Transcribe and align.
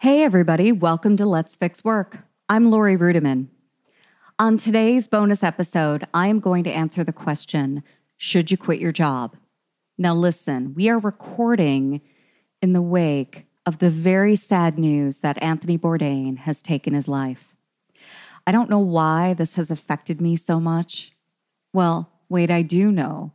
Hey, 0.00 0.22
everybody, 0.22 0.70
welcome 0.70 1.16
to 1.16 1.26
Let's 1.26 1.56
Fix 1.56 1.82
Work. 1.82 2.18
I'm 2.48 2.70
Laurie 2.70 2.96
Ruettimann. 2.96 3.48
On 4.38 4.56
today's 4.56 5.08
bonus 5.08 5.42
episode, 5.42 6.06
I 6.14 6.28
am 6.28 6.38
going 6.38 6.62
to 6.62 6.70
answer 6.70 7.02
the 7.02 7.12
question 7.12 7.82
Should 8.16 8.52
you 8.52 8.56
quit 8.56 8.78
your 8.78 8.92
job? 8.92 9.36
Now, 9.98 10.14
listen, 10.14 10.72
we 10.76 10.88
are 10.88 11.00
recording 11.00 12.00
in 12.62 12.74
the 12.74 12.80
wake 12.80 13.46
of 13.66 13.80
the 13.80 13.90
very 13.90 14.36
sad 14.36 14.78
news 14.78 15.18
that 15.18 15.42
Anthony 15.42 15.76
Bourdain 15.76 16.38
has 16.38 16.62
taken 16.62 16.94
his 16.94 17.08
life. 17.08 17.56
I 18.46 18.52
don't 18.52 18.70
know 18.70 18.78
why 18.78 19.34
this 19.34 19.54
has 19.54 19.68
affected 19.68 20.20
me 20.20 20.36
so 20.36 20.60
much. 20.60 21.10
Well, 21.72 22.08
wait, 22.28 22.52
I 22.52 22.62
do 22.62 22.92
know 22.92 23.32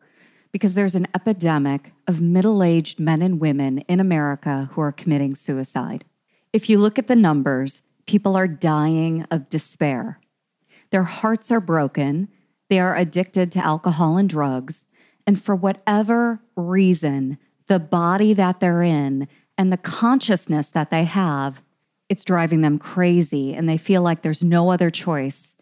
because 0.54 0.76
there's 0.76 0.96
an 0.96 1.10
epidemic 1.14 1.92
of 2.08 2.22
middle 2.22 2.64
aged 2.64 3.02
men 3.02 3.22
and 3.22 3.42
women 3.42 3.80
in 3.80 4.00
America 4.00 4.70
who 4.72 4.80
are 4.80 4.94
committing 4.94 5.36
suicide. 5.36 6.06
If 6.54 6.70
you 6.70 6.78
look 6.78 7.00
at 7.00 7.08
the 7.08 7.16
numbers, 7.16 7.82
people 8.06 8.36
are 8.36 8.48
dying 8.48 9.26
of 9.32 9.50
despair. 9.50 10.20
Their 10.92 11.04
hearts 11.04 11.52
are 11.52 11.60
broken, 11.60 12.30
they 12.70 12.80
are 12.80 12.96
addicted 12.96 13.52
to 13.52 13.66
alcohol 13.66 14.18
and 14.18 14.30
drugs, 14.30 14.86
and 15.26 15.42
for 15.42 15.56
whatever 15.56 16.40
reason, 16.56 17.40
the 17.68 17.80
body 17.80 18.34
that 18.36 18.60
they're 18.60 18.84
in 18.84 19.28
and 19.58 19.72
the 19.72 19.78
consciousness 19.78 20.70
that 20.70 20.92
they 20.92 21.04
have, 21.06 21.64
it's 22.10 22.24
driving 22.24 22.62
them 22.62 22.78
crazy, 22.78 23.56
and 23.56 23.68
they 23.68 23.78
feel 23.78 24.04
like 24.04 24.22
there's 24.22 24.44
no 24.44 24.70
other 24.70 24.92
choice 24.92 25.56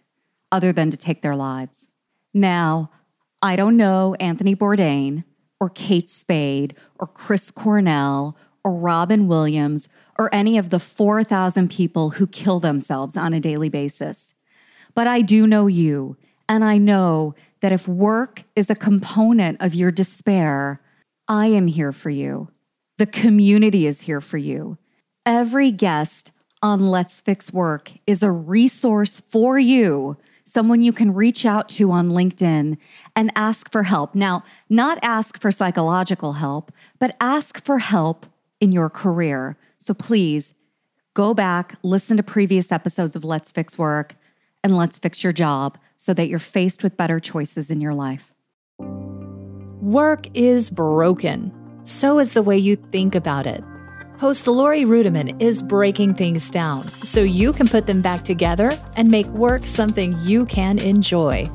other 0.52 0.74
than 0.74 0.92
to 0.92 0.98
take 0.98 1.22
their 1.22 1.36
lives. 1.36 1.88
Now, 2.34 2.92
I 3.42 3.56
don't 3.56 3.78
know 3.78 4.16
Anthony 4.20 4.56
Bourdain 4.56 5.24
or 5.60 5.70
Kate 5.70 6.10
Spade 6.10 6.76
or 7.00 7.08
Chris 7.08 7.52
Cornell 7.52 8.36
or 8.64 8.74
Robin 8.74 9.28
Williams 9.28 9.90
or 10.18 10.34
any 10.34 10.58
of 10.58 10.70
the 10.70 10.80
4,000 10.80 11.70
people 11.70 12.12
who 12.12 12.28
kill 12.28 12.60
themselves 12.60 13.18
on 13.18 13.34
a 13.34 13.40
daily 13.40 13.70
basis. 13.70 14.34
But 14.94 15.08
I 15.08 15.22
do 15.22 15.48
know 15.48 15.68
you, 15.68 16.18
and 16.50 16.64
I 16.64 16.78
know 16.78 17.36
that 17.62 17.72
if 17.72 17.88
work 17.88 18.44
is 18.56 18.70
a 18.70 18.76
component 18.76 19.62
of 19.62 19.74
your 19.74 19.92
despair, 19.92 20.82
I 21.28 21.48
am 21.48 21.68
here 21.68 21.92
for 21.92 22.10
you. 22.10 22.50
The 22.98 23.06
community 23.06 23.88
is 23.88 24.02
here 24.02 24.22
for 24.22 24.38
you. 24.38 24.78
Every 25.26 25.72
guest 25.72 26.32
on 26.62 26.88
Let's 26.88 27.22
Fix 27.22 27.52
Work 27.54 27.92
is 28.06 28.22
a 28.22 28.32
resource 28.32 29.22
for 29.22 29.58
you, 29.58 30.18
someone 30.46 30.82
you 30.82 30.94
can 30.94 31.14
reach 31.14 31.46
out 31.46 31.70
to 31.70 31.92
on 31.92 32.10
LinkedIn 32.10 32.78
and 33.16 33.32
ask 33.36 33.72
for 33.72 33.84
help. 33.84 34.14
Now, 34.14 34.44
not 34.70 35.00
ask 35.02 35.40
for 35.40 35.52
psychological 35.52 36.34
help, 36.34 36.72
but 37.00 37.16
ask 37.20 37.64
for 37.64 37.80
help 37.80 38.26
in 38.62 38.72
your 38.72 38.90
career. 38.90 39.58
So 39.78 39.94
please 39.94 40.54
go 41.14 41.34
back, 41.34 41.76
listen 41.84 42.16
to 42.16 42.24
previous 42.24 42.72
episodes 42.72 43.18
of 43.18 43.26
Let's 43.26 43.52
Fix 43.52 43.78
Work, 43.78 44.16
and 44.64 44.78
let's 44.78 45.00
fix 45.00 45.24
your 45.24 45.34
job 45.34 45.78
so 45.98 46.14
that 46.14 46.30
you're 46.30 46.40
faced 46.40 46.84
with 46.84 46.96
better 46.96 47.20
choices 47.20 47.70
in 47.70 47.82
your 47.82 47.94
life. 47.94 48.34
Work 49.82 50.28
is 50.36 50.70
broken. 50.70 51.52
So 51.84 52.20
is 52.20 52.34
the 52.34 52.44
way 52.44 52.58
you 52.58 52.76
think 52.76 53.16
about 53.16 53.48
it. 53.48 53.64
Host 54.20 54.46
Laurie 54.46 54.86
Ruettimann 54.86 55.42
is 55.42 55.64
breaking 55.64 56.14
things 56.14 56.52
down 56.52 56.88
so 56.88 57.24
you 57.24 57.52
can 57.52 57.68
put 57.68 57.88
them 57.88 58.04
back 58.04 58.22
together 58.22 58.70
and 58.96 59.10
make 59.10 59.26
work 59.28 59.66
something 59.66 60.16
you 60.22 60.46
can 60.46 60.78
enjoy. 60.78 61.50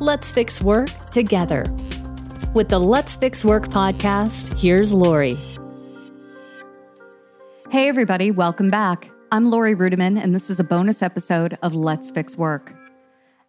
Let's 0.00 0.30
fix 0.30 0.60
work 0.60 0.90
together. 1.10 1.64
With 2.52 2.68
the 2.68 2.78
Let's 2.78 3.16
Fix 3.16 3.42
Work 3.42 3.68
podcast, 3.68 4.58
here's 4.60 4.92
Laurie. 4.92 5.38
Hey, 7.70 7.86
everybody, 7.86 8.32
welcome 8.32 8.68
back. 8.68 9.12
I'm 9.30 9.46
Laurie 9.46 9.76
Ruettimann, 9.76 10.20
and 10.20 10.34
this 10.34 10.50
is 10.50 10.58
a 10.58 10.64
bonus 10.64 11.02
episode 11.02 11.56
of 11.62 11.72
Let's 11.72 12.10
Fix 12.10 12.36
Work. 12.36 12.74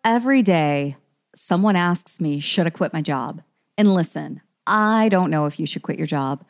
Every 0.05 0.44
day, 0.44 0.95
someone 1.33 1.75
asks 1.75 2.22
me, 2.22 2.39
Should 2.39 2.67
I 2.67 2.69
quit 2.69 2.94
my 2.94 3.01
job? 3.01 3.41
And 3.79 3.91
listen, 3.91 4.40
I 4.68 5.09
don't 5.09 5.31
know 5.31 5.47
if 5.47 5.59
you 5.59 5.66
should 5.66 5.81
quit 5.81 5.97
your 5.97 6.06
job, 6.06 6.45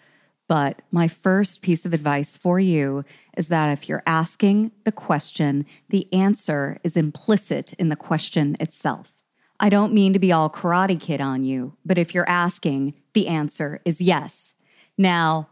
but 0.50 0.82
my 0.92 1.08
first 1.08 1.62
piece 1.62 1.86
of 1.86 1.94
advice 1.94 2.36
for 2.36 2.60
you 2.60 3.06
is 3.38 3.48
that 3.48 3.72
if 3.72 3.88
you're 3.88 4.04
asking 4.06 4.74
the 4.84 4.92
question, 4.92 5.66
the 5.88 6.12
answer 6.12 6.78
is 6.84 6.98
implicit 6.98 7.72
in 7.80 7.88
the 7.88 7.96
question 7.96 8.58
itself. 8.60 9.24
I 9.62 9.70
don't 9.70 9.94
mean 9.94 10.12
to 10.12 10.20
be 10.20 10.34
all 10.34 10.50
karate 10.50 11.00
kid 11.00 11.22
on 11.22 11.46
you, 11.46 11.78
but 11.86 11.98
if 11.98 12.14
you're 12.14 12.30
asking, 12.30 12.96
the 13.14 13.30
answer 13.30 13.80
is 13.86 14.02
yes. 14.02 14.56
Now, 14.98 15.48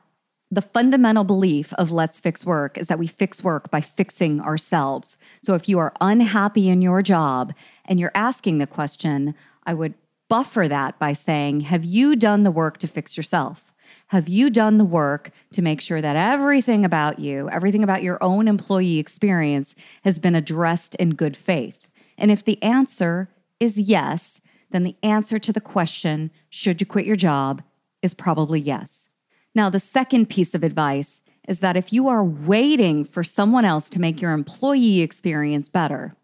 the 0.52 0.62
fundamental 0.62 1.24
belief 1.24 1.74
of 1.74 1.92
Let's 1.92 2.20
Fix 2.20 2.46
Work 2.46 2.78
is 2.78 2.88
that 2.88 2.98
we 2.98 3.06
fix 3.06 3.44
work 3.44 3.70
by 3.70 3.82
fixing 3.82 4.42
ourselves. 4.42 5.18
So 5.42 5.54
if 5.54 5.70
you 5.70 5.78
are 5.78 5.94
unhappy 6.02 6.70
in 6.70 6.82
your 6.82 7.04
job 7.04 7.54
and 7.86 8.00
you're 8.00 8.12
asking 8.16 8.58
the 8.58 8.68
question, 8.68 9.36
I 9.66 9.76
would 9.76 9.94
buffer 10.28 10.68
that 10.68 10.98
by 10.98 11.14
saying, 11.14 11.62
Have 11.62 11.84
you 11.84 12.16
done 12.16 12.44
the 12.44 12.52
work 12.52 12.78
to 12.80 12.88
fix 12.88 13.16
yourself? 13.16 13.72
Have 14.08 14.28
you 14.28 14.50
done 14.50 14.80
the 14.80 14.86
work 14.86 15.32
to 15.54 15.62
make 15.62 15.82
sure 15.82 16.02
that 16.02 16.16
everything 16.16 16.84
about 16.84 17.20
you, 17.20 17.48
everything 17.50 17.84
about 17.84 18.04
your 18.04 18.18
own 18.24 18.48
employee 18.48 18.98
experience 18.98 19.76
has 20.04 20.18
been 20.18 20.36
addressed 20.36 20.96
in 20.96 21.12
good 21.12 21.38
faith? 21.38 21.90
And 22.18 22.32
if 22.32 22.44
the 22.44 22.62
answer 22.64 23.30
is 23.60 23.80
yes, 23.80 24.42
then 24.72 24.84
the 24.84 24.96
answer 25.04 25.38
to 25.38 25.54
the 25.54 25.62
question, 25.62 26.32
Should 26.50 26.82
you 26.82 26.88
quit 26.88 27.06
your 27.06 27.16
job, 27.16 27.62
is 28.02 28.16
probably 28.16 28.60
yes. 28.60 29.09
Now, 29.56 29.70
the 29.70 29.80
second 29.80 30.30
piece 30.30 30.54
of 30.54 30.64
advice 30.64 31.22
is 31.48 31.60
that 31.60 31.76
if 31.76 31.92
you 31.92 32.08
are 32.08 32.24
waiting 32.24 33.04
for 33.04 33.24
someone 33.24 33.66
else 33.66 33.90
to 33.90 34.00
make 34.00 34.22
your 34.22 34.34
employee 34.34 35.02
experience 35.02 35.68
better, 35.68 36.16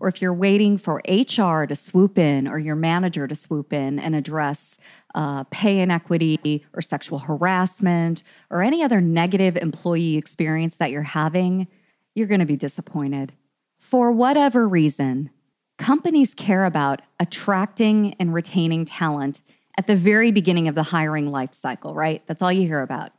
or 0.00 0.08
if 0.08 0.22
you're 0.22 0.34
waiting 0.34 0.78
for 0.78 1.02
HR 1.08 1.64
to 1.64 1.76
swoop 1.76 2.18
in 2.18 2.48
or 2.48 2.58
your 2.58 2.76
manager 2.76 3.26
to 3.26 3.34
swoop 3.34 3.72
in 3.72 3.98
and 3.98 4.14
address 4.14 4.78
uh, 5.14 5.44
pay 5.44 5.80
inequity 5.80 6.64
or 6.72 6.82
sexual 6.82 7.18
harassment 7.18 8.22
or 8.50 8.62
any 8.62 8.82
other 8.82 9.00
negative 9.00 9.56
employee 9.56 10.16
experience 10.16 10.76
that 10.76 10.90
you're 10.90 11.02
having, 11.02 11.68
you're 12.14 12.26
going 12.26 12.40
to 12.40 12.46
be 12.46 12.56
disappointed. 12.56 13.32
For 13.78 14.12
whatever 14.12 14.68
reason, 14.68 15.30
companies 15.78 16.34
care 16.34 16.64
about 16.64 17.02
attracting 17.20 18.14
and 18.14 18.32
retaining 18.32 18.84
talent 18.84 19.42
at 19.82 19.88
the 19.88 19.96
very 19.96 20.30
beginning 20.30 20.68
of 20.68 20.76
the 20.76 20.84
hiring 20.84 21.32
life 21.32 21.52
cycle, 21.52 21.92
right? 21.92 22.22
That's 22.28 22.40
all 22.40 22.52
you 22.52 22.68
hear 22.68 22.82
about. 22.82 23.10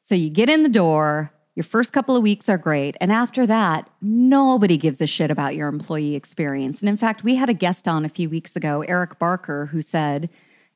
So 0.00 0.14
you 0.14 0.30
get 0.30 0.48
in 0.48 0.62
the 0.62 0.70
door, 0.70 1.30
your 1.56 1.64
first 1.64 1.92
couple 1.92 2.16
of 2.16 2.22
weeks 2.22 2.48
are 2.48 2.56
great. 2.56 2.96
And 3.02 3.12
after 3.12 3.46
that, 3.46 3.90
nobody 4.00 4.78
gives 4.78 5.02
a 5.02 5.06
shit 5.06 5.30
about 5.30 5.56
your 5.56 5.68
employee 5.68 6.14
experience. 6.14 6.80
And 6.80 6.88
in 6.88 6.96
fact, 6.96 7.22
we 7.22 7.34
had 7.34 7.50
a 7.50 7.52
guest 7.52 7.86
on 7.86 8.06
a 8.06 8.08
few 8.08 8.30
weeks 8.30 8.56
ago, 8.56 8.82
Eric 8.88 9.18
Barker, 9.18 9.66
who 9.66 9.82
said, 9.82 10.30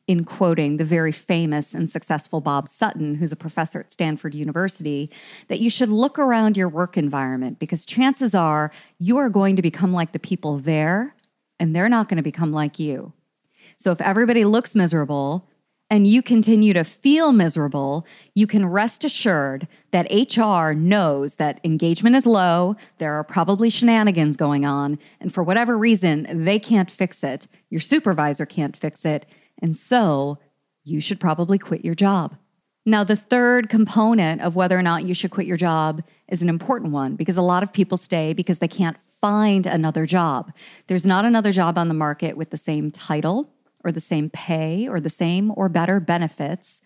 in 0.06 0.26
quoting 0.26 0.76
the 0.76 0.84
very 0.84 1.12
famous 1.12 1.72
and 1.72 1.88
successful 1.88 2.42
Bob 2.42 2.68
Sutton, 2.68 3.14
who's 3.14 3.32
a 3.32 3.36
professor 3.36 3.80
at 3.80 3.92
Stanford 3.92 4.34
University, 4.34 5.10
that 5.48 5.60
you 5.60 5.70
should 5.70 5.88
look 5.88 6.18
around 6.18 6.54
your 6.54 6.68
work 6.68 6.98
environment 6.98 7.58
because 7.58 7.86
chances 7.86 8.34
are 8.34 8.70
you 8.98 9.16
are 9.16 9.30
going 9.30 9.56
to 9.56 9.62
become 9.62 9.94
like 9.94 10.12
the 10.12 10.18
people 10.18 10.58
there 10.58 11.14
and 11.58 11.74
they're 11.74 11.88
not 11.88 12.10
going 12.10 12.18
to 12.18 12.22
become 12.22 12.52
like 12.52 12.78
you. 12.78 13.14
So 13.76 13.90
if 13.92 14.00
everybody 14.00 14.44
looks 14.44 14.74
miserable 14.74 15.48
and 15.90 16.06
you 16.06 16.22
continue 16.22 16.72
to 16.72 16.84
feel 16.84 17.32
miserable, 17.32 18.06
you 18.34 18.46
can 18.46 18.64
rest 18.64 19.04
assured 19.04 19.68
that 19.90 20.10
HR 20.10 20.72
knows 20.72 21.34
that 21.34 21.60
engagement 21.64 22.16
is 22.16 22.24
low, 22.24 22.76
there 22.96 23.12
are 23.12 23.24
probably 23.24 23.68
shenanigans 23.68 24.36
going 24.38 24.64
on, 24.64 24.98
and 25.20 25.34
for 25.34 25.42
whatever 25.42 25.76
reason, 25.76 26.26
they 26.44 26.58
can't 26.58 26.90
fix 26.90 27.22
it. 27.22 27.46
Your 27.68 27.80
supervisor 27.80 28.46
can't 28.46 28.74
fix 28.74 29.04
it. 29.04 29.26
And 29.60 29.76
so 29.76 30.38
you 30.82 31.00
should 31.00 31.20
probably 31.20 31.58
quit 31.58 31.84
your 31.84 31.94
job. 31.94 32.36
Now, 32.84 33.04
the 33.04 33.14
third 33.14 33.68
component 33.68 34.40
of 34.40 34.56
whether 34.56 34.76
or 34.76 34.82
not 34.82 35.04
you 35.04 35.14
should 35.14 35.30
quit 35.30 35.46
your 35.46 35.56
job 35.56 36.02
is 36.28 36.42
an 36.42 36.48
important 36.48 36.92
one 36.92 37.14
because 37.14 37.36
a 37.36 37.42
lot 37.42 37.62
of 37.62 37.72
people 37.72 37.96
stay 37.96 38.32
because 38.32 38.58
they 38.58 38.66
can't 38.66 39.00
find 39.00 39.66
another 39.66 40.04
job. 40.04 40.52
There's 40.88 41.06
not 41.06 41.24
another 41.24 41.52
job 41.52 41.78
on 41.78 41.88
the 41.88 41.94
market 41.94 42.36
with 42.36 42.50
the 42.50 42.56
same 42.56 42.90
title 42.90 43.50
or 43.84 43.92
the 43.92 44.00
same 44.00 44.30
pay 44.30 44.88
or 44.88 45.00
the 45.00 45.10
same 45.10 45.52
or 45.56 45.68
better 45.68 46.00
benefits, 46.00 46.82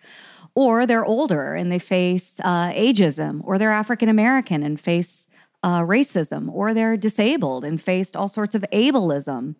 or 0.55 0.87
they're 0.87 1.05
older 1.05 1.55
and 1.55 1.71
they 1.71 1.79
face 1.79 2.41
uh, 2.43 2.71
ageism, 2.71 3.41
or 3.45 3.59
they're 3.59 3.73
African 3.73 4.09
American 4.09 4.63
and 4.63 4.81
face 4.81 5.27
uh, 5.63 5.81
racism, 5.81 6.53
or 6.53 6.73
they're 6.73 6.97
disabled 6.97 7.65
and 7.65 7.81
faced 7.81 8.17
all 8.17 8.29
sorts 8.29 8.55
of 8.55 8.65
ableism. 8.73 9.55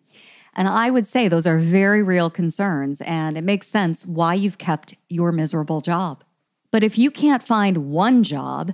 And 0.55 0.67
I 0.67 0.89
would 0.89 1.07
say 1.07 1.27
those 1.27 1.45
are 1.45 1.59
very 1.59 2.01
real 2.01 2.29
concerns, 2.29 3.01
and 3.01 3.37
it 3.37 3.43
makes 3.43 3.67
sense 3.67 4.05
why 4.05 4.33
you've 4.33 4.57
kept 4.57 4.95
your 5.07 5.31
miserable 5.31 5.81
job. 5.81 6.23
But 6.71 6.83
if 6.83 6.97
you 6.97 7.11
can't 7.11 7.43
find 7.43 7.91
one 7.91 8.23
job, 8.23 8.73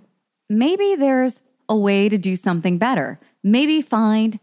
maybe 0.50 0.96
there's 0.96 1.42
a 1.68 1.76
way 1.76 2.08
to 2.08 2.18
do 2.18 2.36
something 2.36 2.78
better. 2.78 3.20
Maybe 3.44 3.82
find 3.82 4.40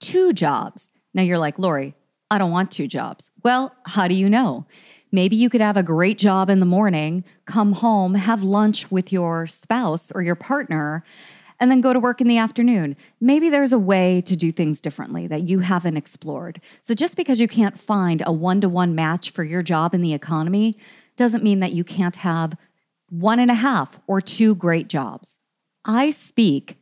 two 0.00 0.32
jobs. 0.32 0.88
Now 1.14 1.22
you're 1.22 1.38
like, 1.38 1.58
Laurie, 1.58 1.94
I 2.30 2.38
don't 2.38 2.52
want 2.52 2.70
two 2.70 2.86
jobs. 2.86 3.30
Well, 3.42 3.74
how 3.86 4.06
do 4.06 4.14
you 4.14 4.30
know? 4.30 4.66
Maybe 5.12 5.34
you 5.34 5.50
could 5.50 5.60
have 5.60 5.76
a 5.76 5.82
great 5.82 6.18
job 6.18 6.48
in 6.48 6.60
the 6.60 6.66
morning, 6.66 7.24
come 7.44 7.72
home, 7.72 8.14
have 8.14 8.44
lunch 8.44 8.90
with 8.90 9.12
your 9.12 9.46
spouse 9.48 10.12
or 10.12 10.22
your 10.22 10.36
partner, 10.36 11.02
and 11.58 11.70
then 11.70 11.80
go 11.80 11.92
to 11.92 12.00
work 12.00 12.20
in 12.20 12.28
the 12.28 12.38
afternoon. 12.38 12.96
Maybe 13.20 13.50
there's 13.50 13.72
a 13.72 13.78
way 13.78 14.22
to 14.22 14.36
do 14.36 14.52
things 14.52 14.80
differently 14.80 15.26
that 15.26 15.42
you 15.42 15.58
haven't 15.58 15.96
explored. 15.96 16.60
So 16.80 16.94
just 16.94 17.16
because 17.16 17.40
you 17.40 17.48
can't 17.48 17.78
find 17.78 18.22
a 18.24 18.32
one 18.32 18.60
to 18.60 18.68
one 18.68 18.94
match 18.94 19.30
for 19.30 19.44
your 19.44 19.62
job 19.62 19.92
in 19.92 20.00
the 20.00 20.14
economy 20.14 20.78
doesn't 21.16 21.44
mean 21.44 21.60
that 21.60 21.72
you 21.72 21.84
can't 21.84 22.16
have 22.16 22.56
one 23.10 23.40
and 23.40 23.50
a 23.50 23.54
half 23.54 23.98
or 24.06 24.20
two 24.20 24.54
great 24.54 24.88
jobs. 24.88 25.36
I 25.84 26.10
speak 26.10 26.78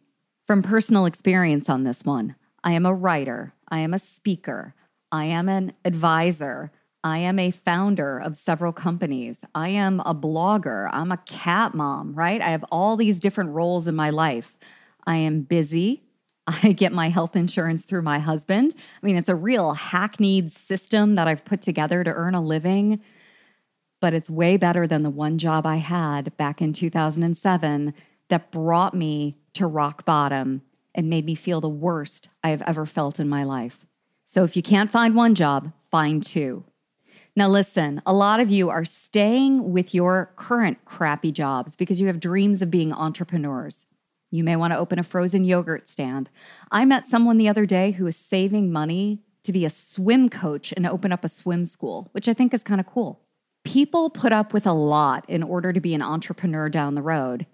from 0.47 0.63
personal 0.63 1.07
experience 1.07 1.69
on 1.69 1.85
this 1.85 2.05
one. 2.05 2.37
I 2.63 2.73
am 2.73 2.87
a 2.87 2.95
writer, 2.95 3.55
I 3.69 3.81
am 3.81 3.95
a 3.95 3.99
speaker, 3.99 4.75
I 5.11 5.27
am 5.27 5.49
an 5.49 5.73
advisor. 5.85 6.71
I 7.05 7.19
am 7.19 7.39
a 7.39 7.51
founder 7.51 8.19
of 8.19 8.37
several 8.37 8.73
companies. 8.73 9.41
I 9.55 9.71
am 9.71 10.01
a 10.01 10.15
blogger. 10.15 10.89
I'm 10.93 11.13
a 11.13 11.17
cat 11.19 11.75
mom, 11.75 12.15
right? 12.15 12.41
I 12.41 12.51
have 12.51 12.65
all 12.71 12.97
these 12.97 13.21
different 13.21 13.51
roles 13.51 13.87
in 13.87 13.95
my 13.95 14.11
life. 14.11 14.57
I 15.07 15.17
am 15.17 15.43
busy. 15.43 16.03
I 16.47 16.73
get 16.73 16.93
my 16.93 17.09
health 17.09 17.37
insurance 17.37 17.85
through 17.85 18.03
my 18.03 18.19
husband. 18.19 18.75
I 19.03 19.07
mean, 19.07 19.17
it's 19.17 19.29
a 19.29 19.37
real 19.37 19.73
hackneyed 19.73 20.51
system 20.51 21.15
that 21.15 21.29
I've 21.29 21.45
put 21.45 21.63
together 21.63 22.03
to 22.03 22.13
earn 22.13 22.35
a 22.35 22.43
living, 22.43 23.01
but 24.01 24.15
it's 24.15 24.31
way 24.31 24.57
better 24.57 24.87
than 24.87 25.03
the 25.03 25.11
one 25.11 25.39
job 25.39 25.67
I 25.67 25.77
had 25.77 26.37
back 26.37 26.61
in 26.61 26.73
2007 26.73 27.95
that 28.29 28.51
brought 28.51 28.95
me 28.95 29.37
to 29.55 29.67
rock 29.67 30.05
bottom 30.05 30.63
and 30.95 31.09
made 31.09 31.25
me 31.25 31.35
feel 31.35 31.61
the 31.61 31.69
worst 31.69 32.29
I 32.43 32.51
have 32.51 32.63
ever 32.63 32.87
felt 32.87 33.21
in 33.21 33.29
my 33.29 33.45
life. 33.45 33.85
So 34.31 34.45
if 34.45 34.57
you 34.57 34.63
can't 34.63 34.91
find 34.91 35.15
one 35.15 35.35
job, 35.35 35.73
find 35.79 36.23
two. 36.23 36.63
Now, 37.35 37.49
listen, 37.49 38.03
a 38.05 38.13
lot 38.13 38.41
of 38.41 38.51
you 38.51 38.69
are 38.69 38.85
staying 38.85 39.73
with 39.73 39.95
your 39.95 40.35
current 40.37 40.85
crappy 40.85 41.33
jobs 41.33 41.75
because 41.75 41.99
you 41.99 42.09
have 42.09 42.21
dreams 42.21 42.61
of 42.61 42.71
being 42.71 42.93
entrepreneurs. 42.93 43.87
You 44.31 44.45
may 44.45 44.55
want 44.55 44.75
to 44.75 44.79
open 44.79 44.99
a 44.99 45.03
frozen 45.03 45.45
yogurt 45.45 45.89
stand. 45.89 46.29
I 46.71 46.85
met 46.85 47.07
someone 47.07 47.39
the 47.39 47.49
other 47.49 47.65
day 47.65 47.93
who 47.93 48.07
is 48.07 48.19
saving 48.19 48.71
money 48.71 49.23
to 49.45 49.53
be 49.53 49.65
a 49.65 49.71
swim 49.71 50.29
coach 50.29 50.75
and 50.77 50.87
open 50.87 51.11
up 51.11 51.25
a 51.25 51.31
swim 51.31 51.65
school, 51.65 52.11
which 52.13 52.29
I 52.29 52.35
think 52.35 52.53
is 52.53 52.63
kind 52.63 52.83
of 52.83 52.87
cool. 52.87 53.23
People 53.65 54.11
put 54.11 54.35
up 54.35 54.53
with 54.53 54.67
a 54.67 54.75
lot 54.75 55.25
in 55.27 55.43
order 55.43 55.73
to 55.73 55.81
be 55.81 55.95
an 55.95 56.03
entrepreneur 56.03 56.69
down 56.69 56.97
the 56.97 57.01
road, 57.01 57.47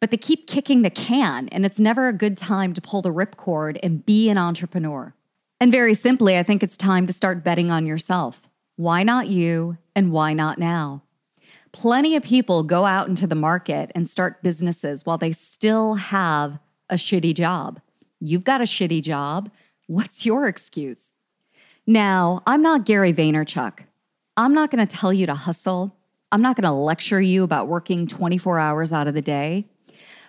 but 0.00 0.10
they 0.10 0.16
keep 0.16 0.46
kicking 0.46 0.80
the 0.80 0.88
can, 0.88 1.50
and 1.50 1.66
it's 1.66 1.78
never 1.78 2.08
a 2.08 2.14
good 2.14 2.38
time 2.38 2.72
to 2.72 2.80
pull 2.80 3.02
the 3.02 3.12
ripcord 3.12 3.78
and 3.82 4.06
be 4.06 4.30
an 4.30 4.38
entrepreneur. 4.38 5.14
And 5.64 5.72
very 5.72 5.94
simply, 5.94 6.36
I 6.36 6.42
think 6.42 6.62
it's 6.62 6.76
time 6.76 7.06
to 7.06 7.12
start 7.14 7.42
betting 7.42 7.70
on 7.70 7.86
yourself. 7.86 8.50
Why 8.76 9.02
not 9.02 9.28
you 9.28 9.78
and 9.96 10.12
why 10.12 10.34
not 10.34 10.58
now? 10.58 11.04
Plenty 11.72 12.16
of 12.16 12.22
people 12.22 12.64
go 12.64 12.84
out 12.84 13.08
into 13.08 13.26
the 13.26 13.34
market 13.34 13.90
and 13.94 14.06
start 14.06 14.42
businesses 14.42 15.06
while 15.06 15.16
they 15.16 15.32
still 15.32 15.94
have 15.94 16.58
a 16.90 16.96
shitty 16.96 17.32
job. 17.32 17.80
You've 18.20 18.44
got 18.44 18.60
a 18.60 18.64
shitty 18.64 19.00
job. 19.00 19.50
What's 19.86 20.26
your 20.26 20.48
excuse? 20.48 21.12
Now, 21.86 22.42
I'm 22.46 22.60
not 22.60 22.84
Gary 22.84 23.14
Vaynerchuk. 23.14 23.86
I'm 24.36 24.52
not 24.52 24.70
going 24.70 24.86
to 24.86 24.96
tell 24.96 25.14
you 25.14 25.24
to 25.24 25.34
hustle. 25.34 25.96
I'm 26.30 26.42
not 26.42 26.56
going 26.56 26.70
to 26.70 26.72
lecture 26.72 27.22
you 27.22 27.42
about 27.42 27.68
working 27.68 28.06
24 28.06 28.58
hours 28.58 28.92
out 28.92 29.06
of 29.06 29.14
the 29.14 29.22
day 29.22 29.64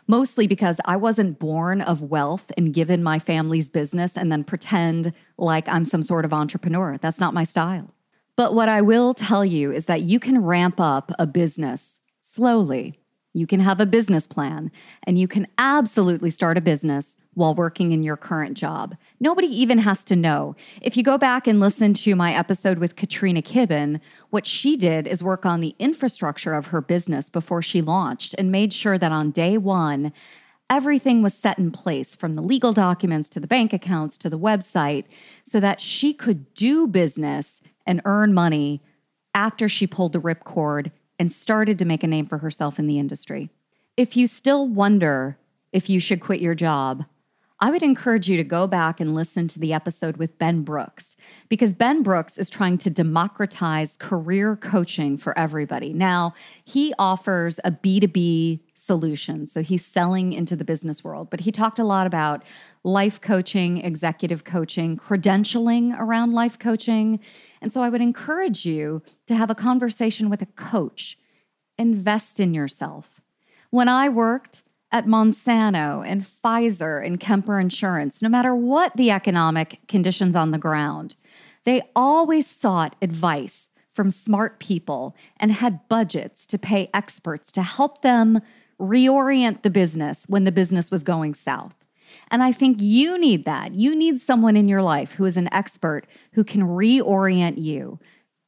mostly 0.08 0.48
because 0.48 0.80
I 0.86 0.98
wasn't 0.98 1.40
born 1.40 1.82
of 1.82 2.02
wealth 2.02 2.52
and 2.58 2.74
given 2.74 3.04
my 3.04 3.20
family's 3.20 3.70
business 3.70 4.18
and 4.18 4.32
then 4.32 4.44
pretend 4.44 5.14
like 5.38 5.68
I'm 5.68 5.86
some 5.86 6.02
sort 6.02 6.26
of 6.26 6.34
entrepreneur. 6.34 6.98
That's 6.98 7.20
not 7.20 7.34
my 7.34 7.44
style. 7.44 7.94
But 8.36 8.54
what 8.54 8.70
I 8.70 8.82
will 8.82 9.14
tell 9.14 9.46
you 9.46 9.72
is 9.72 9.86
that 9.86 10.02
you 10.02 10.20
can 10.20 10.44
ramp 10.44 10.80
up 10.80 11.12
a 11.18 11.26
business 11.26 12.00
slowly. 12.20 13.00
You 13.34 13.48
can 13.48 13.60
have 13.60 13.80
a 13.80 13.86
business 13.86 14.28
plan 14.28 14.72
and 15.06 15.18
you 15.18 15.28
can 15.28 15.48
absolutely 15.58 16.30
start 16.30 16.58
a 16.58 16.62
business 16.62 17.16
while 17.36 17.54
working 17.54 17.92
in 17.92 18.04
your 18.04 18.18
current 18.18 18.58
job. 18.58 18.96
Nobody 19.20 19.48
even 19.48 19.78
has 19.78 20.04
to 20.06 20.16
know. 20.16 20.56
If 20.82 20.98
you 20.98 21.04
go 21.04 21.18
back 21.18 21.48
and 21.48 21.60
listen 21.60 21.94
to 21.94 22.16
my 22.16 22.34
episode 22.34 22.80
with 22.80 22.96
Katrina 22.96 23.42
Kibben, 23.42 24.00
what 24.32 24.48
she 24.48 24.76
did 24.76 25.06
is 25.06 25.22
work 25.22 25.46
on 25.46 25.62
the 25.62 25.76
infrastructure 25.78 26.54
of 26.54 26.68
her 26.68 26.82
business 26.82 27.30
before 27.30 27.62
she 27.62 27.82
launched 27.82 28.34
and 28.38 28.52
made 28.52 28.74
sure 28.74 28.98
that 28.98 29.12
on 29.12 29.32
day 29.32 29.58
one, 29.58 30.12
everything 30.70 31.22
was 31.22 31.34
set 31.34 31.60
in 31.60 31.72
place 31.72 32.16
from 32.16 32.36
the 32.36 32.42
legal 32.42 32.74
documents 32.74 33.30
to 33.30 33.40
the 33.40 33.48
bank 33.48 33.72
accounts 33.72 34.18
to 34.18 34.30
the 34.30 34.40
website 34.40 35.06
so 35.44 35.60
that 35.60 35.80
she 35.80 36.14
could 36.14 36.54
do 36.56 36.88
business 36.88 37.62
and 37.86 38.02
earn 38.06 38.34
money 38.34 38.82
after 39.34 39.70
she 39.70 39.86
pulled 39.86 40.14
the 40.14 40.22
ripcord 40.22 40.92
and 41.20 41.32
started 41.32 41.78
to 41.80 41.86
make 41.86 42.04
a 42.04 42.08
name 42.08 42.26
for 42.26 42.38
herself 42.40 42.80
in 42.80 42.88
the 42.88 43.00
industry. 43.00 43.50
If 43.98 44.18
you 44.18 44.28
still 44.28 44.68
wonder 44.68 45.38
if 45.72 45.90
you 45.90 46.00
should 46.00 46.22
quit 46.22 46.42
your 46.42 46.56
job, 46.56 47.06
I 47.66 47.72
would 47.72 47.82
encourage 47.82 48.30
you 48.30 48.38
to 48.38 48.44
go 48.44 48.68
back 48.68 49.00
and 49.00 49.16
listen 49.16 49.48
to 49.48 49.60
the 49.60 49.74
episode 49.74 50.18
with 50.18 50.38
Ben 50.38 50.62
Brooks 50.62 51.16
because 51.50 51.74
Ben 51.74 52.04
Brooks 52.04 52.38
is 52.38 52.48
trying 52.48 52.78
to 52.78 52.92
democratize 52.92 53.98
career 53.98 54.56
coaching 54.56 55.18
for 55.18 55.36
everybody. 55.36 55.92
Now, 55.92 56.36
he 56.64 56.94
offers 57.00 57.60
a 57.64 57.72
B2B 57.72 58.60
solution. 58.76 59.48
So 59.48 59.64
he's 59.64 59.84
selling 59.84 60.32
into 60.32 60.56
the 60.56 60.64
business 60.64 61.04
world, 61.04 61.32
but 61.32 61.40
he 61.40 61.52
talked 61.52 61.80
a 61.80 61.84
lot 61.84 62.06
about 62.06 62.44
life 62.84 63.20
coaching, 63.20 63.80
executive 63.80 64.44
coaching, 64.44 64.96
credentialing 64.96 66.00
around 66.00 66.34
life 66.34 66.60
coaching. 66.60 67.20
And 67.64 67.74
so 67.74 67.82
I 67.82 67.90
would 67.90 68.00
encourage 68.00 68.68
you 68.68 69.02
to 69.26 69.34
have 69.34 69.50
a 69.50 69.56
conversation 69.56 70.30
with 70.30 70.44
a 70.44 70.46
coach, 70.56 71.18
invest 71.80 72.40
in 72.40 72.54
yourself. 72.54 73.22
When 73.72 73.90
I 73.90 74.08
worked, 74.08 74.62
at 74.96 75.06
Monsanto 75.06 76.08
and 76.08 76.22
Pfizer 76.22 77.06
and 77.06 77.20
Kemper 77.20 77.60
Insurance, 77.60 78.22
no 78.22 78.30
matter 78.30 78.56
what 78.56 78.96
the 78.96 79.12
economic 79.12 79.78
conditions 79.90 80.38
on 80.38 80.52
the 80.52 80.58
ground, 80.58 81.16
they 81.66 81.82
always 81.98 82.48
sought 82.48 82.96
advice 83.02 83.70
from 83.90 84.10
smart 84.10 84.58
people 84.62 85.14
and 85.36 85.52
had 85.52 85.86
budgets 85.90 86.48
to 86.48 86.58
pay 86.58 86.90
experts 86.94 87.52
to 87.52 87.62
help 87.62 88.04
them 88.04 88.40
reorient 88.80 89.64
the 89.64 89.70
business 89.70 90.24
when 90.30 90.46
the 90.46 90.52
business 90.54 90.90
was 90.90 91.04
going 91.04 91.34
south. 91.34 91.76
And 92.32 92.42
I 92.42 92.54
think 92.54 92.78
you 92.80 93.18
need 93.18 93.44
that. 93.44 93.74
You 93.74 93.98
need 93.98 94.18
someone 94.22 94.56
in 94.56 94.70
your 94.70 94.82
life 94.82 95.12
who 95.12 95.26
is 95.26 95.36
an 95.36 95.54
expert 95.54 96.08
who 96.32 96.46
can 96.46 96.62
reorient 96.62 97.62
you. 97.62 98.00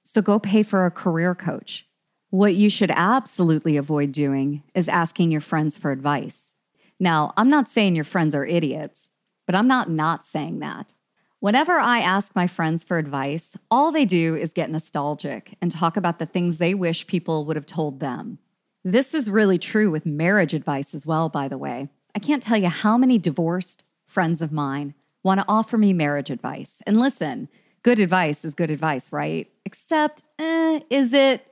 So 0.03 0.21
go 0.21 0.39
pay 0.39 0.63
for 0.63 0.85
a 0.85 0.91
career 0.91 1.35
coach. 1.35 1.85
What 2.29 2.56
you 2.56 2.69
should 2.69 2.91
absolutely 2.91 3.77
avoid 3.77 4.12
doing 4.12 4.63
is 4.75 4.89
asking 4.89 5.31
your 5.31 5.41
friends 5.41 5.77
for 5.77 5.91
advice. 5.91 6.53
Now, 7.00 7.33
I'm 7.38 7.50
not 7.50 7.69
saying 7.69 7.95
your 7.95 8.03
friends 8.03 8.35
are 8.35 8.45
idiots, 8.45 9.07
but 9.45 9.56
I'm 9.56 9.68
not 9.68 9.90
not 9.90 10.25
saying 10.25 10.59
that. 10.59 10.94
Whenever 11.40 11.73
I 11.73 11.99
ask 11.99 12.35
my 12.35 12.47
friends 12.47 12.83
for 12.83 12.97
advice, 12.97 13.56
all 13.71 13.92
they 13.92 14.04
do 14.04 14.35
is 14.35 14.52
get 14.52 14.69
nostalgic 14.69 15.56
and 15.61 15.71
talk 15.71 15.95
about 15.95 16.19
the 16.19 16.25
things 16.25 16.57
they 16.57 16.73
wish 16.73 17.07
people 17.07 17.45
would 17.45 17.56
have 17.56 17.66
told 17.66 17.99
them. 17.99 18.40
This 18.83 19.13
is 19.13 19.30
really 19.30 19.57
true 19.57 19.90
with 19.90 20.06
marriage 20.06 20.54
advice 20.54 20.94
as 20.94 21.06
well, 21.06 21.30
by 21.30 21.47
the 21.47 21.57
way. 21.57 21.87
I 22.16 22.19
can't 22.19 22.44
tell 22.44 22.57
you 22.57 22.69
how 22.69 22.97
many 22.97 23.19
divorced 23.19 23.83
friends 24.06 24.42
of 24.42 24.52
mine 24.52 24.95
want 25.23 25.40
to 25.40 25.45
offer 25.47 25.78
me 25.78 25.94
marriage 25.94 26.30
advice. 26.30 26.81
And 26.85 26.99
listen, 26.99 27.47
good 27.83 27.99
advice 27.99 28.44
is 28.44 28.54
good 28.54 28.71
advice, 28.71 29.11
right? 29.11 29.49
Except, 29.66 30.23
eh, 30.40 30.81
is 30.90 31.13
it? 31.13 31.45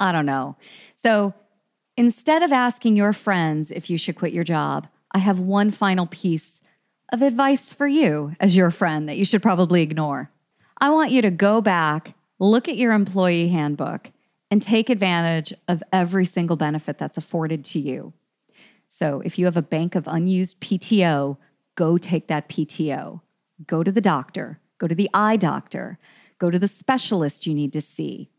I 0.00 0.12
don't 0.12 0.26
know. 0.26 0.56
So 0.94 1.34
instead 1.96 2.42
of 2.42 2.52
asking 2.52 2.96
your 2.96 3.12
friends 3.12 3.70
if 3.70 3.88
you 3.88 3.98
should 3.98 4.16
quit 4.16 4.32
your 4.32 4.44
job, 4.44 4.88
I 5.12 5.18
have 5.18 5.38
one 5.38 5.70
final 5.70 6.06
piece 6.06 6.60
of 7.12 7.22
advice 7.22 7.72
for 7.72 7.86
you 7.86 8.32
as 8.40 8.56
your 8.56 8.70
friend 8.70 9.08
that 9.08 9.16
you 9.16 9.24
should 9.24 9.42
probably 9.42 9.82
ignore. 9.82 10.30
I 10.80 10.90
want 10.90 11.12
you 11.12 11.22
to 11.22 11.30
go 11.30 11.60
back, 11.60 12.14
look 12.38 12.68
at 12.68 12.76
your 12.76 12.92
employee 12.92 13.48
handbook, 13.48 14.10
and 14.50 14.60
take 14.60 14.90
advantage 14.90 15.54
of 15.68 15.82
every 15.92 16.24
single 16.24 16.56
benefit 16.56 16.98
that's 16.98 17.16
afforded 17.16 17.64
to 17.66 17.78
you. 17.78 18.12
So 18.88 19.22
if 19.24 19.38
you 19.38 19.44
have 19.44 19.56
a 19.56 19.62
bank 19.62 19.94
of 19.94 20.08
unused 20.08 20.60
PTO, 20.60 21.36
go 21.74 21.98
take 21.98 22.28
that 22.28 22.48
PTO. 22.48 23.20
Go 23.66 23.82
to 23.82 23.92
the 23.92 24.00
doctor, 24.00 24.60
go 24.78 24.88
to 24.88 24.94
the 24.94 25.10
eye 25.14 25.36
doctor, 25.36 25.98
go 26.38 26.50
to 26.50 26.58
the 26.58 26.68
specialist 26.68 27.46
you 27.46 27.54
need 27.54 27.72
to 27.72 27.80
see 27.80 28.30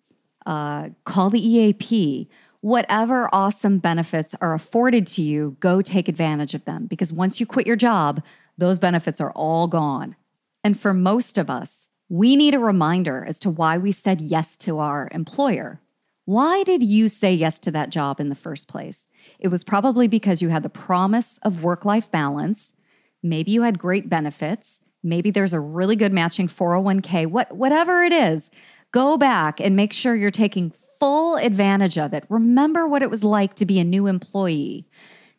uh, 0.46 0.90
call 1.04 1.30
the 1.30 1.46
EAP. 1.46 2.30
Whatever 2.62 3.30
awesome 3.32 3.78
benefits 3.78 4.34
are 4.42 4.54
afforded 4.54 5.06
to 5.08 5.22
you, 5.22 5.56
go 5.60 5.82
take 5.82 6.08
advantage 6.08 6.54
of 6.56 6.66
them 6.66 6.88
because 6.88 7.14
once 7.14 7.40
you 7.40 7.46
quit 7.46 7.68
your 7.68 7.76
job, 7.76 8.24
those 8.58 8.80
benefits 8.80 9.22
are 9.22 9.32
all 9.32 9.68
gone. 9.68 10.16
And 10.64 10.80
for 10.80 10.94
most 10.94 11.38
of 11.38 11.50
us, 11.50 11.88
we 12.10 12.36
need 12.36 12.54
a 12.54 12.60
reminder 12.60 13.24
as 13.28 13.40
to 13.40 13.50
why 13.50 13.78
we 13.78 13.92
said 13.92 14.22
yes 14.22 14.58
to 14.58 14.80
our 14.80 15.10
employer. 15.12 15.82
Why 16.26 16.64
did 16.64 16.82
you 16.82 17.08
say 17.08 17.34
yes 17.34 17.60
to 17.60 17.72
that 17.72 17.92
job 17.92 18.20
in 18.20 18.30
the 18.30 18.36
first 18.36 18.68
place? 18.68 19.06
It 19.40 19.50
was 19.50 19.64
probably 19.64 20.08
because 20.08 20.42
you 20.42 20.50
had 20.50 20.64
the 20.64 20.70
promise 20.70 21.40
of 21.44 21.64
work 21.64 21.86
life 21.86 22.12
balance. 22.12 22.74
Maybe 23.22 23.52
you 23.52 23.62
had 23.62 23.78
great 23.78 24.10
benefits. 24.10 24.82
Maybe 25.04 25.30
there's 25.30 25.54
a 25.54 25.60
really 25.60 25.96
good 25.96 26.12
matching 26.12 26.48
401k, 26.48 27.28
what, 27.28 27.56
whatever 27.56 28.04
it 28.04 28.12
is. 28.12 28.50
Go 28.92 29.18
back 29.18 29.60
and 29.60 29.76
make 29.76 29.94
sure 29.94 30.16
you're 30.16 30.32
taking 30.32 30.72
full 31.00 31.36
advantage 31.36 31.98
of 31.98 32.14
it. 32.14 32.26
Remember 32.30 32.88
what 32.88 33.02
it 33.02 33.10
was 33.10 33.24
like 33.24 33.56
to 33.56 33.66
be 33.66 33.80
a 33.80 33.84
new 33.84 34.08
employee. 34.08 34.88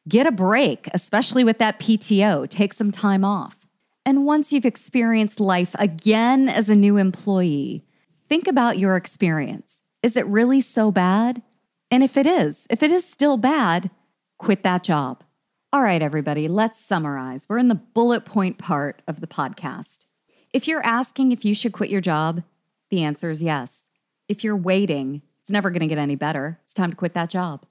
Get 0.08 0.26
a 0.26 0.32
break, 0.32 0.88
especially 0.92 1.42
with 1.42 1.58
that 1.58 1.80
PTO. 1.80 2.48
Take 2.48 2.74
some 2.74 2.90
time 2.90 3.24
off. 3.24 3.66
And 4.04 4.24
once 4.24 4.52
you've 4.52 4.64
experienced 4.64 5.40
life 5.40 5.74
again 5.78 6.48
as 6.48 6.68
a 6.68 6.76
new 6.76 6.96
employee, 6.96 7.84
think 8.28 8.46
about 8.46 8.78
your 8.78 8.96
experience. 8.96 9.80
Is 10.02 10.16
it 10.16 10.26
really 10.26 10.60
so 10.60 10.92
bad? 10.92 11.42
And 11.90 12.04
if 12.04 12.16
it 12.16 12.26
is, 12.26 12.66
if 12.70 12.82
it 12.82 12.92
is 12.92 13.04
still 13.04 13.36
bad, 13.36 13.90
quit 14.38 14.62
that 14.62 14.84
job. 14.84 15.24
All 15.72 15.82
right, 15.82 16.00
everybody, 16.00 16.46
let's 16.46 16.78
summarize. 16.78 17.48
We're 17.48 17.58
in 17.58 17.68
the 17.68 17.74
bullet 17.74 18.24
point 18.24 18.58
part 18.58 19.02
of 19.08 19.20
the 19.20 19.26
podcast. 19.26 20.04
If 20.52 20.68
you're 20.68 20.86
asking 20.86 21.32
if 21.32 21.44
you 21.44 21.54
should 21.54 21.72
quit 21.72 21.90
your 21.90 22.00
job, 22.00 22.44
the 22.90 23.02
answer 23.02 23.30
is 23.30 23.42
yes. 23.42 23.84
If 24.28 24.44
you're 24.44 24.56
waiting, 24.56 25.22
it's 25.40 25.50
never 25.50 25.70
going 25.70 25.80
to 25.80 25.86
get 25.86 25.98
any 25.98 26.16
better. 26.16 26.58
It's 26.64 26.74
time 26.74 26.90
to 26.90 26.96
quit 26.96 27.14
that 27.14 27.30
job. 27.30 27.66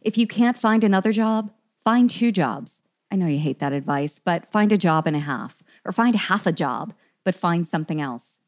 If 0.00 0.16
you 0.16 0.26
can't 0.26 0.58
find 0.58 0.84
another 0.84 1.12
job, 1.12 1.52
find 1.82 2.08
two 2.08 2.32
jobs. 2.32 2.78
I 3.10 3.16
know 3.16 3.26
you 3.26 3.38
hate 3.38 3.58
that 3.58 3.72
advice, 3.72 4.20
but 4.24 4.50
find 4.50 4.72
a 4.72 4.78
job 4.78 5.06
and 5.06 5.16
a 5.16 5.20
half, 5.20 5.62
or 5.84 5.92
find 5.92 6.16
half 6.16 6.46
a 6.46 6.52
job, 6.52 6.94
but 7.24 7.34
find 7.34 7.66
something 7.66 8.00
else. 8.00 8.38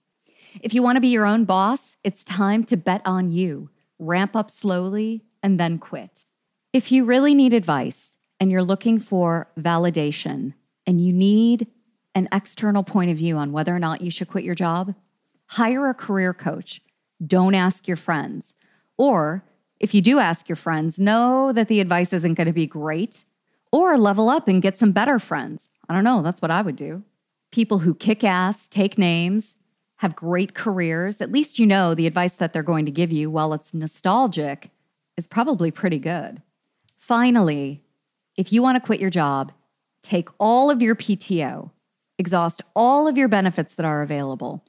If 0.62 0.72
you 0.72 0.82
want 0.82 0.96
to 0.96 1.00
be 1.00 1.08
your 1.08 1.26
own 1.26 1.44
boss, 1.44 1.96
it's 2.04 2.24
time 2.24 2.64
to 2.64 2.76
bet 2.76 3.02
on 3.04 3.28
you, 3.28 3.70
ramp 3.98 4.36
up 4.36 4.50
slowly, 4.50 5.24
and 5.42 5.58
then 5.58 5.78
quit. 5.78 6.26
If 6.72 6.90
you 6.90 7.04
really 7.04 7.34
need 7.34 7.52
advice 7.52 8.16
and 8.40 8.50
you're 8.50 8.62
looking 8.62 8.98
for 8.98 9.48
validation 9.58 10.54
and 10.86 11.00
you 11.00 11.12
need 11.12 11.66
an 12.14 12.28
external 12.32 12.82
point 12.84 13.10
of 13.10 13.16
view 13.16 13.36
on 13.36 13.52
whether 13.52 13.74
or 13.74 13.78
not 13.78 14.00
you 14.00 14.10
should 14.10 14.28
quit 14.28 14.44
your 14.44 14.54
job, 14.54 14.94
hire 15.54 15.88
a 15.88 15.94
career 15.94 16.34
coach. 16.34 16.80
Don't 17.24 17.54
ask 17.54 17.86
your 17.86 17.96
friends. 17.96 18.54
Or 18.98 19.44
if 19.78 19.94
you 19.94 20.02
do 20.02 20.18
ask 20.18 20.48
your 20.48 20.56
friends, 20.56 20.98
know 20.98 21.52
that 21.52 21.68
the 21.68 21.80
advice 21.80 22.12
isn't 22.12 22.34
going 22.34 22.48
to 22.48 22.52
be 22.52 22.66
great, 22.66 23.24
or 23.70 23.96
level 23.96 24.28
up 24.28 24.48
and 24.48 24.60
get 24.60 24.76
some 24.76 24.90
better 24.90 25.20
friends. 25.20 25.68
I 25.88 25.94
don't 25.94 26.02
know, 26.02 26.22
that's 26.22 26.42
what 26.42 26.50
I 26.50 26.62
would 26.62 26.74
do. 26.74 27.04
People 27.52 27.78
who 27.78 27.94
kick 27.94 28.24
ass, 28.24 28.66
take 28.66 28.98
names, 28.98 29.54
have 29.98 30.16
great 30.16 30.54
careers, 30.54 31.20
at 31.20 31.30
least 31.30 31.60
you 31.60 31.66
know 31.66 31.94
the 31.94 32.08
advice 32.08 32.34
that 32.34 32.52
they're 32.52 32.64
going 32.64 32.84
to 32.86 32.90
give 32.90 33.12
you, 33.12 33.30
while 33.30 33.52
it's 33.52 33.74
nostalgic, 33.74 34.70
is 35.16 35.28
probably 35.28 35.70
pretty 35.70 36.00
good. 36.00 36.42
Finally, 36.98 37.80
if 38.36 38.52
you 38.52 38.60
want 38.60 38.74
to 38.74 38.84
quit 38.84 39.00
your 39.00 39.10
job, 39.10 39.52
take 40.02 40.28
all 40.40 40.68
of 40.68 40.82
your 40.82 40.96
PTO, 40.96 41.70
exhaust 42.18 42.60
all 42.74 43.06
of 43.06 43.16
your 43.16 43.28
benefits 43.28 43.76
that 43.76 43.86
are 43.86 44.02
available. 44.02 44.64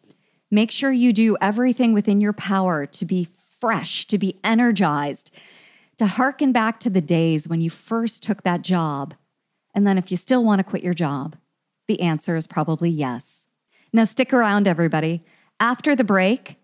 Make 0.56 0.72
sure 0.72 0.90
you 0.90 1.12
do 1.12 1.36
everything 1.42 1.92
within 1.92 2.22
your 2.22 2.32
power 2.32 2.86
to 2.86 3.04
be 3.04 3.28
fresh, 3.60 4.08
to 4.08 4.18
be 4.18 4.40
energized, 4.42 5.32
to 5.98 6.06
harken 6.06 6.54
back 6.54 6.80
to 6.80 6.90
the 6.90 7.02
days 7.02 7.46
when 7.46 7.60
you 7.60 7.70
first 7.70 8.24
took 8.24 8.44
that 8.44 8.62
job. 8.62 9.16
And 9.74 9.86
then 9.86 9.98
if 9.98 10.12
you 10.12 10.16
still 10.16 10.46
want 10.46 10.60
to 10.60 10.64
quit 10.64 10.82
your 10.82 10.94
job, 10.94 11.36
the 11.90 12.00
answer 12.00 12.38
is 12.38 12.48
probably 12.48 12.90
yes. 12.90 13.46
Now, 13.92 14.06
stick 14.06 14.32
around, 14.32 14.66
everybody. 14.66 15.26
After 15.60 15.94
the 15.94 16.06
break, 16.06 16.56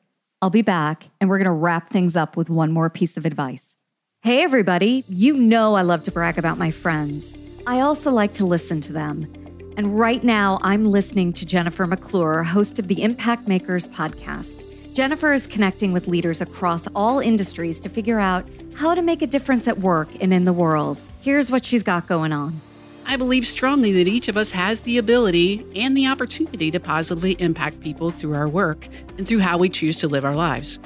I'll 0.41 0.49
be 0.49 0.61
back 0.61 1.09
and 1.19 1.29
we're 1.29 1.39
going 1.39 1.47
to 1.47 1.51
wrap 1.51 1.89
things 1.89 2.15
up 2.15 2.37
with 2.37 2.49
one 2.49 2.71
more 2.71 2.89
piece 2.89 3.17
of 3.17 3.25
advice. 3.25 3.75
Hey, 4.21 4.41
everybody. 4.41 5.03
You 5.09 5.35
know 5.35 5.73
I 5.73 5.81
love 5.81 6.03
to 6.03 6.13
brag 6.13 6.37
about 6.37 6.57
my 6.57 6.71
friends. 6.71 7.35
I 7.67 7.81
also 7.81 8.09
like 8.09 8.31
to 8.33 8.45
listen 8.45 8.79
to 8.79 8.93
them. 8.93 9.40
And 9.77 9.97
right 9.97 10.21
now, 10.21 10.59
I'm 10.63 10.85
listening 10.85 11.31
to 11.33 11.45
Jennifer 11.45 11.87
McClure, 11.87 12.43
host 12.43 12.77
of 12.77 12.89
the 12.89 13.01
Impact 13.03 13.47
Makers 13.47 13.87
podcast. 13.87 14.65
Jennifer 14.93 15.31
is 15.31 15.47
connecting 15.47 15.93
with 15.93 16.09
leaders 16.09 16.41
across 16.41 16.87
all 16.93 17.19
industries 17.19 17.79
to 17.79 17.87
figure 17.87 18.19
out 18.19 18.45
how 18.75 18.93
to 18.93 19.01
make 19.01 19.21
a 19.21 19.27
difference 19.27 19.69
at 19.69 19.79
work 19.79 20.09
and 20.19 20.33
in 20.33 20.43
the 20.43 20.51
world. 20.51 20.99
Here's 21.21 21.49
what 21.49 21.63
she's 21.63 21.83
got 21.83 22.07
going 22.07 22.33
on. 22.33 22.59
I 23.05 23.15
believe 23.15 23.47
strongly 23.47 23.93
that 23.93 24.09
each 24.09 24.27
of 24.27 24.35
us 24.35 24.51
has 24.51 24.81
the 24.81 24.97
ability 24.97 25.65
and 25.73 25.95
the 25.95 26.07
opportunity 26.07 26.69
to 26.71 26.79
positively 26.79 27.37
impact 27.39 27.79
people 27.79 28.11
through 28.11 28.35
our 28.35 28.49
work 28.49 28.89
and 29.17 29.25
through 29.25 29.39
how 29.39 29.57
we 29.57 29.69
choose 29.69 29.97
to 29.99 30.07
live 30.09 30.25
our 30.25 30.35
lives. 30.35 30.79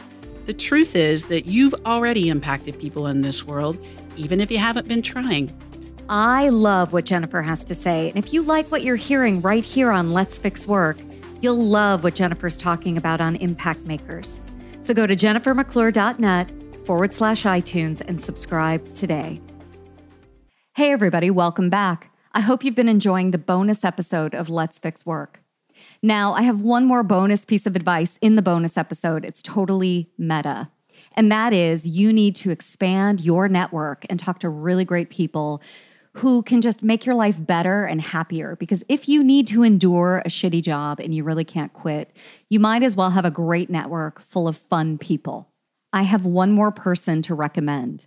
The 0.46 0.54
truth 0.54 0.96
is 0.96 1.24
that 1.26 1.46
you've 1.46 1.74
already 1.88 2.30
impacted 2.30 2.80
people 2.80 3.08
in 3.08 3.22
this 3.22 3.46
world, 3.46 3.84
even 4.16 4.40
if 4.40 4.52
you 4.52 4.60
haven't 4.60 4.88
been 4.88 5.02
trying. 5.02 5.52
I 6.08 6.50
love 6.50 6.94
what 6.94 7.06
Jennifer 7.06 7.42
has 7.42 7.66
to 7.66 7.76
say. 7.76 8.10
And 8.10 8.18
if 8.18 8.34
you 8.34 8.44
like 8.44 8.72
what 8.72 8.84
you're 8.84 8.96
hearing 8.96 9.42
right 9.42 9.64
here 9.64 9.92
on 9.92 10.12
Let's 10.12 10.38
Fix 10.38 10.68
Work, 10.68 10.98
You'll 11.46 11.64
love 11.64 12.04
what 12.04 12.16
Jennifer's 12.16 12.58
talking 12.58 12.98
about 12.98 13.22
on 13.22 13.36
Impact 13.36 13.82
Makers. 13.82 14.42
So 14.82 14.96
go 14.96 15.06
to 15.06 15.16
jennifermcclure.net 15.16 16.52
forward 16.88 17.14
slash 17.14 17.44
iTunes 17.44 18.02
and 18.02 18.20
subscribe 18.20 18.94
today. 18.96 19.40
Hey, 20.76 20.92
everybody, 20.92 21.30
welcome 21.30 21.70
back. 21.70 22.12
I 22.34 22.42
hope 22.42 22.64
you've 22.64 22.74
been 22.74 22.90
enjoying 22.90 23.30
the 23.30 23.38
bonus 23.38 23.84
episode 23.84 24.34
of 24.34 24.50
Let's 24.50 24.80
Fix 24.80 25.06
Work. 25.06 25.42
Now, 26.02 26.34
I 26.34 26.42
have 26.42 26.62
one 26.62 26.86
more 26.86 27.04
bonus 27.04 27.46
piece 27.46 27.68
of 27.68 27.76
advice 27.76 28.18
in 28.22 28.36
the 28.36 28.42
bonus 28.42 28.76
episode. 28.76 29.24
It's 29.24 29.44
totally 29.44 30.10
meta. 30.18 30.72
And 31.14 31.32
that 31.32 31.54
is 31.54 31.88
you 31.88 32.12
need 32.12 32.36
to 32.38 32.50
expand 32.50 33.22
your 33.22 33.48
network 33.48 34.06
and 34.10 34.20
talk 34.20 34.40
to 34.40 34.50
really 34.50 34.84
great 34.84 35.12
people 35.12 35.62
who 36.16 36.42
can 36.44 36.62
just 36.62 36.82
make 36.82 37.06
your 37.06 37.16
life 37.16 37.46
better 37.46 37.84
and 37.84 38.02
happier. 38.02 38.56
Because 38.56 38.86
if 38.88 39.10
you 39.10 39.22
need 39.22 39.48
to 39.48 39.64
endure 39.64 40.22
a 40.26 40.30
shitty 40.30 40.64
job 40.64 41.02
and 41.02 41.14
you 41.14 41.26
really 41.26 41.44
can't 41.44 41.74
quit, 41.74 42.16
you 42.50 42.58
might 42.60 42.84
as 42.84 42.96
well 42.96 43.10
have 43.10 43.26
a 43.26 43.32
great 43.32 43.70
network 43.70 44.22
full 44.22 44.48
of 44.48 44.56
fun 44.56 44.98
people. 44.98 45.50
I 45.92 46.04
have 46.04 46.26
one 46.26 46.52
more 46.52 46.72
person 46.72 47.22
to 47.24 47.36
recommend. 47.36 48.06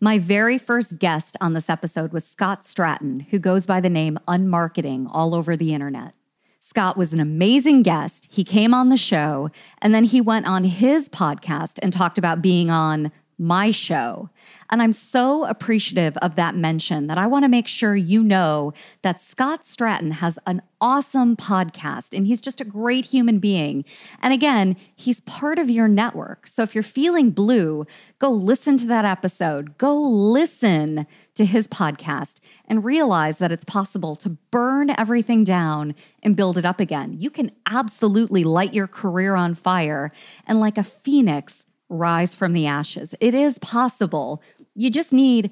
My 0.00 0.18
very 0.18 0.58
first 0.58 0.98
guest 0.98 1.36
on 1.40 1.54
this 1.54 1.70
episode 1.70 2.12
was 2.12 2.26
Scott 2.26 2.62
Stratten, 2.62 3.26
who 3.30 3.38
goes 3.38 3.66
by 3.66 3.80
the 3.80 3.88
name 3.88 4.18
Unmarketing 4.26 5.08
all 5.10 5.32
over 5.32 5.56
the 5.56 5.72
internet. 5.72 6.12
Scott 6.58 6.96
was 6.96 7.12
an 7.12 7.20
amazing 7.20 7.82
guest. 7.82 8.26
He 8.30 8.42
came 8.42 8.74
on 8.74 8.88
the 8.88 8.96
show 8.96 9.50
and 9.80 9.94
then 9.94 10.02
he 10.02 10.20
went 10.20 10.46
on 10.46 10.64
his 10.64 11.08
podcast 11.08 11.78
and 11.82 11.92
talked 11.92 12.18
about 12.18 12.42
being 12.42 12.70
on 12.70 13.12
my 13.38 13.70
show. 13.70 14.30
And 14.70 14.80
I'm 14.80 14.92
so 14.92 15.44
appreciative 15.44 16.16
of 16.18 16.36
that 16.36 16.54
mention 16.54 17.08
that 17.08 17.18
I 17.18 17.26
want 17.26 17.44
to 17.44 17.48
make 17.48 17.68
sure 17.68 17.96
you 17.96 18.22
know 18.22 18.72
that 19.02 19.20
Scott 19.20 19.62
Stratten 19.62 20.12
has 20.12 20.38
an 20.46 20.62
awesome 20.80 21.36
podcast 21.36 22.16
and 22.16 22.26
he's 22.26 22.40
just 22.40 22.60
a 22.60 22.64
great 22.64 23.04
human 23.04 23.38
being. 23.38 23.84
And 24.22 24.32
again, 24.32 24.76
he's 24.94 25.20
part 25.20 25.58
of 25.58 25.70
your 25.70 25.88
network. 25.88 26.46
So 26.46 26.62
if 26.62 26.74
you're 26.74 26.82
feeling 26.82 27.30
blue, 27.30 27.86
go 28.18 28.30
listen 28.30 28.76
to 28.78 28.86
that 28.86 29.04
episode, 29.04 29.78
go 29.78 29.98
listen 29.98 31.06
to 31.34 31.44
his 31.44 31.66
podcast 31.66 32.36
and 32.66 32.84
realize 32.84 33.38
that 33.38 33.52
it's 33.52 33.64
possible 33.64 34.14
to 34.16 34.30
burn 34.50 34.90
everything 34.96 35.44
down 35.44 35.94
and 36.22 36.36
build 36.36 36.56
it 36.58 36.64
up 36.64 36.80
again. 36.80 37.16
You 37.18 37.30
can 37.30 37.50
absolutely 37.66 38.44
light 38.44 38.74
your 38.74 38.86
career 38.86 39.34
on 39.34 39.54
fire 39.54 40.12
and, 40.46 40.60
like 40.60 40.78
a 40.78 40.84
phoenix, 40.84 41.66
rise 41.94 42.34
from 42.34 42.52
the 42.52 42.66
ashes. 42.66 43.14
It 43.20 43.34
is 43.34 43.58
possible. 43.58 44.42
You 44.74 44.90
just 44.90 45.12
need, 45.12 45.50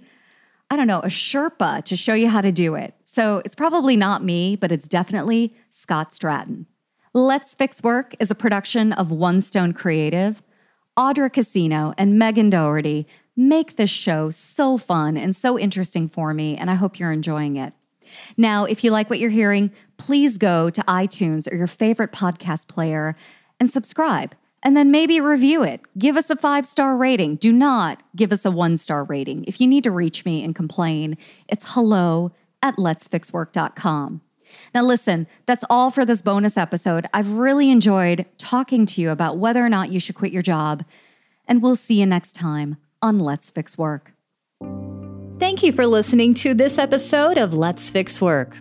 I 0.70 0.76
don't 0.76 0.86
know, 0.86 1.00
a 1.00 1.08
Sherpa 1.08 1.84
to 1.84 1.96
show 1.96 2.14
you 2.14 2.28
how 2.28 2.40
to 2.40 2.52
do 2.52 2.74
it. 2.74 2.94
So 3.04 3.42
it's 3.44 3.54
probably 3.54 3.96
not 3.96 4.24
me, 4.24 4.56
but 4.56 4.72
it's 4.72 4.88
definitely 4.88 5.54
Scott 5.70 6.10
Stratten. 6.10 6.66
Let's 7.14 7.54
Fix 7.54 7.82
Work 7.82 8.14
is 8.20 8.30
a 8.30 8.34
production 8.34 8.92
of 8.94 9.10
One 9.10 9.40
Stone 9.40 9.74
Creative. 9.74 10.42
Audra 10.98 11.32
Casino 11.32 11.94
and 11.96 12.18
Megan 12.18 12.50
Doherty 12.50 13.06
make 13.36 13.76
this 13.76 13.90
show 13.90 14.30
so 14.30 14.76
fun 14.76 15.16
and 15.16 15.34
so 15.34 15.58
interesting 15.58 16.08
for 16.08 16.34
me, 16.34 16.56
and 16.56 16.70
I 16.70 16.74
hope 16.74 16.98
you're 16.98 17.12
enjoying 17.12 17.56
it. 17.56 17.72
Now, 18.36 18.64
if 18.64 18.84
you 18.84 18.90
like 18.90 19.08
what 19.08 19.18
you're 19.18 19.30
hearing, 19.30 19.70
please 19.96 20.36
go 20.36 20.68
to 20.70 20.82
iTunes 20.82 21.50
or 21.50 21.56
your 21.56 21.66
favorite 21.66 22.12
podcast 22.12 22.68
player 22.68 23.16
and 23.58 23.70
subscribe 23.70 24.34
and 24.62 24.76
then 24.76 24.90
maybe 24.90 25.20
review 25.20 25.62
it. 25.62 25.80
Give 25.98 26.16
us 26.16 26.30
a 26.30 26.36
five 26.36 26.66
star 26.66 26.96
rating. 26.96 27.36
Do 27.36 27.52
not 27.52 28.02
give 28.14 28.32
us 28.32 28.44
a 28.44 28.50
one 28.50 28.76
star 28.76 29.04
rating. 29.04 29.44
If 29.44 29.60
you 29.60 29.66
need 29.66 29.84
to 29.84 29.90
reach 29.90 30.24
me 30.24 30.44
and 30.44 30.54
complain, 30.54 31.16
it's 31.48 31.64
hello 31.68 32.32
at 32.62 32.76
letsfixwork.com. 32.76 34.20
Now, 34.74 34.82
listen, 34.82 35.26
that's 35.46 35.64
all 35.70 35.90
for 35.90 36.04
this 36.04 36.22
bonus 36.22 36.56
episode. 36.56 37.06
I've 37.14 37.30
really 37.32 37.70
enjoyed 37.70 38.26
talking 38.38 38.86
to 38.86 39.00
you 39.00 39.10
about 39.10 39.38
whether 39.38 39.64
or 39.64 39.68
not 39.68 39.90
you 39.90 39.98
should 39.98 40.14
quit 40.14 40.32
your 40.32 40.42
job, 40.42 40.84
and 41.46 41.62
we'll 41.62 41.76
see 41.76 42.00
you 42.00 42.06
next 42.06 42.34
time 42.34 42.76
on 43.00 43.18
Let's 43.18 43.50
Fix 43.50 43.78
Work. 43.78 44.12
Thank 45.38 45.62
you 45.62 45.72
for 45.72 45.86
listening 45.86 46.34
to 46.34 46.54
this 46.54 46.78
episode 46.78 47.38
of 47.38 47.54
Let's 47.54 47.90
Fix 47.90 48.20
Work. 48.20 48.56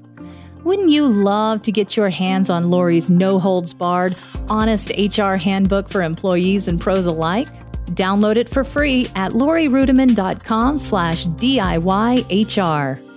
Wouldn't 0.63 0.89
you 0.89 1.07
love 1.07 1.61
to 1.63 1.71
get 1.71 1.97
your 1.97 2.09
hands 2.09 2.49
on 2.49 2.69
Laurie's 2.69 3.09
no 3.09 3.39
holds 3.39 3.73
barred, 3.73 4.15
honest 4.49 4.91
HR 4.97 5.35
handbook 5.35 5.89
for 5.89 6.03
employees 6.03 6.67
and 6.67 6.79
pros 6.79 7.05
alike? 7.07 7.47
Download 7.91 8.37
it 8.37 8.47
for 8.47 8.63
free 8.63 9.07
at 9.15 9.31
laurieruettimann.com 9.33 10.77
slash 10.77 11.27
DIYHR. 11.27 13.10